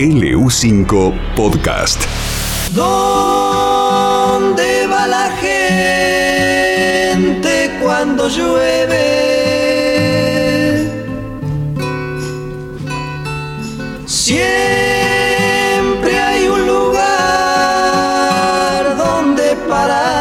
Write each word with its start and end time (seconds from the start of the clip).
LU5 0.00 1.12
Podcast. 1.36 2.02
¿Dónde 2.74 4.86
va 4.86 5.06
la 5.06 5.30
gente 5.36 7.70
cuando 7.82 8.26
llueve? 8.30 8.96
Siempre 14.06 14.48
hay 16.18 16.48
un 16.48 16.66
lugar 16.66 16.96
donde 18.96 19.54
parar. 19.68 20.14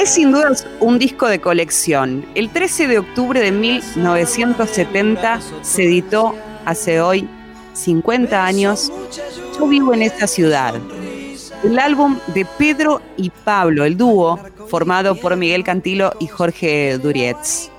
Es 0.00 0.14
sin 0.14 0.32
duda 0.32 0.52
un 0.80 0.98
disco 0.98 1.28
de 1.28 1.38
colección. 1.38 2.24
El 2.34 2.48
13 2.48 2.88
de 2.88 2.98
octubre 2.98 3.40
de 3.40 3.52
1970 3.52 5.40
se 5.60 5.84
editó 5.84 6.34
hace 6.64 7.02
hoy 7.02 7.28
50 7.72 8.44
años. 8.44 8.92
Yo 9.58 9.66
vivo 9.66 9.94
en 9.94 10.02
esta 10.02 10.26
ciudad. 10.26 10.74
El 11.62 11.78
álbum 11.78 12.18
de 12.28 12.44
Pedro 12.44 13.00
y 13.16 13.30
Pablo, 13.30 13.84
el 13.84 13.96
dúo 13.96 14.38
formado 14.68 15.14
por 15.14 15.36
Miguel 15.36 15.64
Cantilo 15.64 16.12
y 16.18 16.26
Jorge 16.26 16.98
Durietz. 16.98 17.70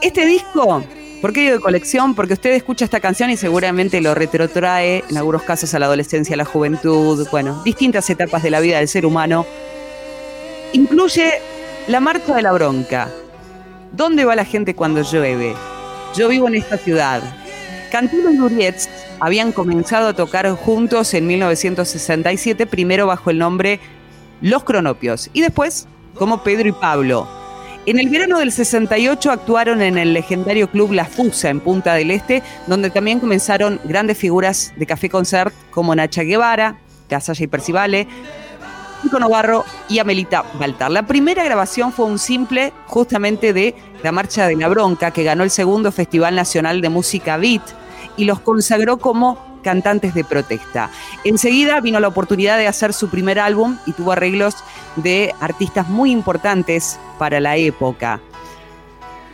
Este 0.00 0.24
disco, 0.24 0.82
¿por 1.20 1.32
qué 1.32 1.40
digo 1.40 1.54
de 1.54 1.60
colección? 1.60 2.14
Porque 2.14 2.34
usted 2.34 2.52
escucha 2.52 2.84
esta 2.84 3.00
canción 3.00 3.30
y 3.30 3.36
seguramente 3.36 4.00
lo 4.00 4.14
retrotrae 4.14 5.04
en 5.08 5.16
algunos 5.16 5.42
casos 5.42 5.74
a 5.74 5.78
la 5.78 5.86
adolescencia, 5.86 6.34
a 6.34 6.36
la 6.36 6.44
juventud, 6.44 7.26
bueno, 7.30 7.62
distintas 7.64 8.08
etapas 8.08 8.42
de 8.42 8.50
la 8.50 8.60
vida 8.60 8.78
del 8.78 8.88
ser 8.88 9.04
humano. 9.04 9.46
Incluye 10.72 11.32
La 11.86 12.00
Marcha 12.00 12.34
de 12.34 12.42
la 12.42 12.52
Bronca. 12.52 13.08
¿Dónde 13.92 14.24
va 14.24 14.34
la 14.34 14.44
gente 14.44 14.74
cuando 14.74 15.02
llueve? 15.02 15.54
Yo 16.16 16.28
vivo 16.28 16.48
en 16.48 16.54
esta 16.54 16.78
ciudad. 16.78 17.22
Cantilo 17.94 18.28
y 18.28 18.36
Durietz 18.36 18.88
habían 19.20 19.52
comenzado 19.52 20.08
a 20.08 20.14
tocar 20.14 20.50
juntos 20.50 21.14
en 21.14 21.28
1967, 21.28 22.66
primero 22.66 23.06
bajo 23.06 23.30
el 23.30 23.38
nombre 23.38 23.78
Los 24.40 24.64
Cronopios 24.64 25.30
y 25.32 25.42
después 25.42 25.86
como 26.16 26.42
Pedro 26.42 26.68
y 26.68 26.72
Pablo. 26.72 27.28
En 27.86 28.00
el 28.00 28.08
verano 28.08 28.40
del 28.40 28.50
68 28.50 29.30
actuaron 29.30 29.80
en 29.80 29.96
el 29.96 30.12
legendario 30.12 30.68
club 30.68 30.90
La 30.90 31.04
Fusa 31.04 31.50
en 31.50 31.60
Punta 31.60 31.94
del 31.94 32.10
Este, 32.10 32.42
donde 32.66 32.90
también 32.90 33.20
comenzaron 33.20 33.80
grandes 33.84 34.18
figuras 34.18 34.72
de 34.76 34.86
café 34.86 35.08
concert 35.08 35.54
como 35.70 35.94
Nacha 35.94 36.24
Guevara, 36.24 36.80
Casalla 37.08 37.44
y 37.44 37.46
Percivale, 37.46 38.08
Nico 39.04 39.20
Novarro 39.20 39.64
y 39.88 40.00
Amelita 40.00 40.42
Baltar. 40.58 40.90
La 40.90 41.06
primera 41.06 41.44
grabación 41.44 41.92
fue 41.92 42.06
un 42.06 42.18
simple 42.18 42.72
justamente 42.88 43.52
de 43.52 43.72
La 44.02 44.10
Marcha 44.10 44.48
de 44.48 44.56
la 44.56 44.66
Bronca, 44.66 45.12
que 45.12 45.22
ganó 45.22 45.44
el 45.44 45.50
segundo 45.50 45.92
Festival 45.92 46.34
Nacional 46.34 46.80
de 46.80 46.88
Música 46.88 47.36
Beat 47.36 47.83
y 48.16 48.24
los 48.24 48.40
consagró 48.40 48.98
como 48.98 49.38
cantantes 49.62 50.14
de 50.14 50.24
protesta. 50.24 50.90
Enseguida 51.24 51.80
vino 51.80 51.98
la 51.98 52.08
oportunidad 52.08 52.58
de 52.58 52.68
hacer 52.68 52.92
su 52.92 53.08
primer 53.08 53.40
álbum 53.40 53.78
y 53.86 53.92
tuvo 53.92 54.12
arreglos 54.12 54.54
de 54.96 55.34
artistas 55.40 55.88
muy 55.88 56.10
importantes 56.10 57.00
para 57.18 57.40
la 57.40 57.56
época. 57.56 58.20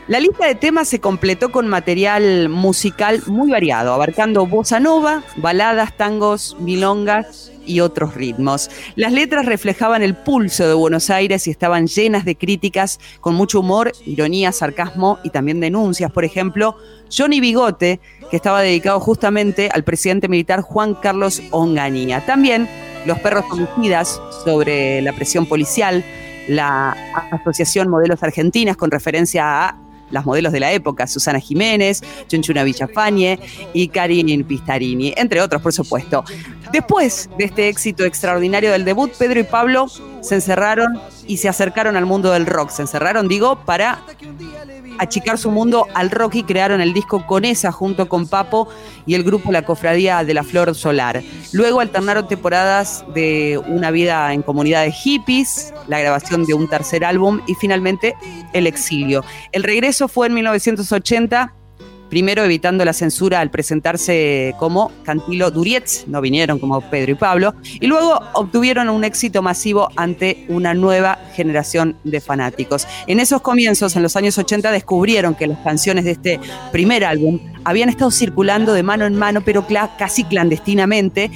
La 0.07 0.19
lista 0.19 0.47
de 0.47 0.55
temas 0.57 0.89
se 0.89 1.01
completó 1.01 1.53
con 1.53 1.69
material 1.69 2.49
musical 2.49 3.23
muy 3.27 3.51
variado, 3.51 3.93
abarcando 3.93 4.47
bossa 4.47 4.81
nova, 4.81 5.23
baladas, 5.37 5.97
tangos, 5.97 6.57
milongas 6.59 7.53
y 7.71 7.81
otros 7.81 8.15
ritmos. 8.15 8.71
Las 8.97 9.13
letras 9.13 9.47
reflejaban 9.47 10.03
el 10.03 10.17
pulso 10.17 10.67
de 10.67 10.75
Buenos 10.75 11.09
Aires 11.09 11.47
y 11.47 11.51
estaban 11.51 11.87
llenas 11.87 12.25
de 12.25 12.37
críticas 12.37 12.99
con 13.21 13.35
mucho 13.35 13.61
humor, 13.61 13.93
ironía, 14.05 14.51
sarcasmo 14.51 15.19
y 15.23 15.31
también 15.31 15.61
denuncias. 15.61 16.11
Por 16.11 16.25
ejemplo, 16.25 16.77
Johnny 17.17 17.41
Bigote, 17.41 18.01
que 18.31 18.37
estaba 18.37 18.61
dedicado 18.61 18.99
justamente 18.99 19.71
al 19.73 19.85
presidente 19.85 20.29
militar 20.29 20.63
Juan 20.63 20.95
Carlos 20.95 21.43
Onganía. 21.51 22.27
También 22.27 22.69
Los 23.07 23.19
perros 23.21 23.47
homicidas 23.51 24.21
sobre 24.45 25.01
la 25.01 25.15
presión 25.15 25.47
policial, 25.47 26.05
la 26.49 26.95
Asociación 27.31 27.89
Modelos 27.89 28.23
Argentinas 28.23 28.77
con 28.77 28.91
referencia 28.91 29.69
a 29.69 29.90
las 30.11 30.27
modelos 30.27 30.53
de 30.53 30.61
la 30.61 30.73
época, 30.73 31.07
Susana 31.07 31.41
Jiménez, 31.41 32.03
Chunchuna 32.29 32.65
Villafañe 32.65 33.39
y 33.73 33.89
Karin 33.89 34.45
Pistarini, 34.45 35.15
entre 35.17 35.41
otros, 35.41 35.63
por 35.63 35.73
supuesto. 35.73 36.25
Después 36.73 37.29
de 37.37 37.45
este 37.45 37.69
éxito 37.69 38.05
extraordinario 38.05 38.71
del 38.71 38.85
debut, 38.85 39.13
Pedro 39.19 39.41
y 39.41 39.45
Pablo 39.45 39.87
se 40.21 40.37
encerraron 40.37 41.01
y 41.27 41.39
se 41.39 41.49
acercaron 41.49 41.97
al 41.97 42.07
mundo 42.07 42.31
del 42.31 42.47
rock. 42.47 42.71
Se 42.71 42.83
encerraron, 42.83 43.29
digo, 43.29 43.65
para 43.65 44.05
achicar 45.01 45.39
su 45.39 45.51
mundo 45.51 45.87
al 45.95 46.11
rock 46.11 46.37
y 46.37 46.43
crearon 46.45 46.81
el 46.81 46.93
disco 46.93 47.27
con 47.27 47.45
esa 47.45 47.73
junto 47.73 48.09
con 48.09 48.29
Papo 48.29 48.69
y 49.07 49.15
el 49.15 49.25
grupo 49.25 49.51
La 49.51 49.63
Cofradía 49.65 50.23
de 50.25 50.35
la 50.35 50.45
Flor 50.45 50.75
Solar. 50.75 51.23
Luego 51.53 51.81
alternaron 51.81 52.29
temporadas 52.29 53.05
de 53.15 53.59
una 53.67 53.91
vida 53.91 54.33
en 54.33 54.43
comunidad 54.43 54.85
de 54.85 54.93
hippies, 54.93 55.73
la 55.89 56.01
grabación 56.01 56.45
de 56.45 56.55
un 56.55 56.69
tercer 56.69 57.05
álbum 57.05 57.41
y 57.47 57.55
finalmente 57.55 58.15
el 58.53 58.67
exilio. 58.67 59.25
El 59.53 59.63
regreso 59.63 60.07
fue 60.07 60.27
en 60.27 60.35
1980 60.35 61.55
primero 62.11 62.45
evitando 62.45 62.85
la 62.85 62.93
censura 62.93 63.41
al 63.41 63.51
presentarse 63.51 64.55
como 64.59 64.93
Cantilo 65.05 65.51
Durietz, 65.51 66.05
no 66.07 66.21
vinieron 66.21 66.59
como 66.59 66.83
Pedro 66.83 67.13
y 67.13 67.15
Pablo, 67.15 67.55
y 67.81 67.87
luego 67.87 68.21
obtuvieron 68.35 68.91
un 68.91 69.05
éxito 69.05 69.41
masivo 69.41 69.89
ante 69.97 70.45
una 70.49 70.75
nueva 70.75 71.19
generación 71.35 71.97
de 72.05 72.21
fanáticos. 72.21 72.87
En 73.07 73.21
esos 73.21 73.41
comienzos, 73.41 73.97
en 73.97 74.03
los 74.03 74.17
años 74.17 74.37
80, 74.37 74.71
descubrieron 74.73 75.35
que 75.35 75.47
las 75.47 75.59
canciones 75.61 76.05
de 76.05 76.11
este 76.11 76.41
primer 76.73 77.05
álbum 77.05 77.39
habían 77.65 77.89
estado 77.89 78.11
circulando 78.11 78.73
de 78.73 78.83
mano 78.83 79.07
en 79.07 79.15
mano, 79.15 79.43
pero 79.43 79.65
casi 79.99 80.25
clandestinamente. 80.25 81.31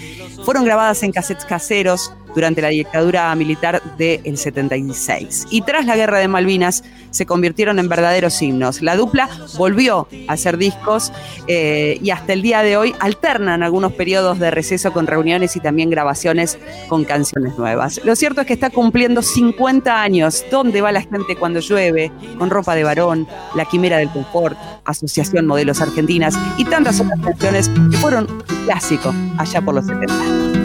Fueron 0.45 0.65
grabadas 0.65 1.03
en 1.03 1.13
cassettes 1.13 1.45
caseros, 1.45 2.13
durante 2.35 2.63
la 2.63 2.69
dictadura 2.69 3.35
militar 3.35 3.83
del 3.97 4.37
76. 4.37 5.47
Y 5.51 5.63
tras 5.63 5.87
la 5.87 5.97
guerra 5.97 6.19
de 6.19 6.29
Malvinas 6.29 6.85
se 7.11 7.27
convirtieron 7.27 7.79
en 7.79 7.89
verdaderos 7.89 8.41
himnos. 8.43 8.83
La 8.83 8.97
dupla 8.97 9.29
volvió 9.57 10.09
a 10.29 10.33
hacer 10.33 10.59
discos 10.59 11.13
eh, 11.47 11.99
y 12.03 12.11
hasta 12.11 12.33
el 12.33 12.43
día 12.43 12.63
de 12.63 12.77
hoy 12.77 12.95
alternan 12.99 13.63
algunos 13.63 13.93
periodos 13.93 14.39
de 14.39 14.51
receso 14.51 14.93
con 14.93 15.07
reuniones 15.07 15.57
y 15.57 15.61
también 15.61 15.91
grabaciones 15.91 16.59
con 16.89 17.05
canciones 17.05 17.57
nuevas. 17.57 18.01
Lo 18.05 18.17
cierto 18.17 18.41
es 18.41 18.47
que 18.47 18.53
está 18.55 18.71
cumpliendo 18.71 19.23
50 19.23 20.03
años. 20.03 20.45
¿Dónde 20.51 20.81
va 20.81 20.93
la 20.93 21.03
gente 21.03 21.37
cuando 21.37 21.61
llueve? 21.61 22.11
Con 22.39 22.51
ropa 22.51 22.75
de 22.75 22.85
varón, 22.85 23.29
La 23.55 23.65
Quimera 23.65 23.99
del 23.99 24.11
Confort, 24.11 24.59
Asociación 24.85 25.47
Modelos 25.47 25.81
Argentinas 25.81 26.35
y 26.57 26.65
tantas 26.65 27.01
otras 27.01 27.21
canciones 27.21 27.69
que 27.69 27.97
fueron 27.99 28.31
un 28.31 28.65
clásico 28.67 29.15
allá 29.39 29.61
por 29.61 29.75
los 29.75 29.87
70. 29.87 30.64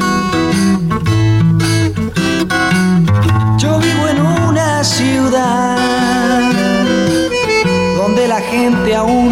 Gente 8.50 8.96
aún 8.96 9.32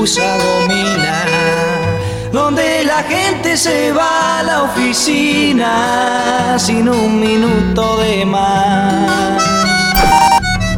usa 0.00 0.36
gomina, 0.36 1.24
donde 2.32 2.84
la 2.84 3.02
gente 3.02 3.56
se 3.56 3.92
va 3.92 4.40
a 4.40 4.42
la 4.42 4.62
oficina 4.64 6.56
sin 6.58 6.88
un 6.88 7.18
minuto 7.18 7.98
de 7.98 8.26
más. 8.26 9.42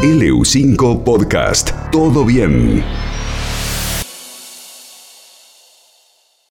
LU5 0.02 1.02
Podcast. 1.02 1.72
Todo 1.90 2.24
bien. 2.24 2.84